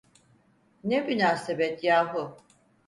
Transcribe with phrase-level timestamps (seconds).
[0.83, 2.37] Ne münasebet yahu!